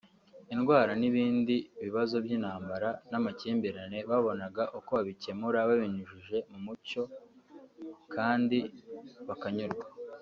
[0.53, 7.01] indwara n’ibindi bibazo by’intambara n’amakimbirane babonaga uko babicyemura babinyujije mu muco
[8.13, 8.57] kandi
[9.27, 9.85] bakanyurwa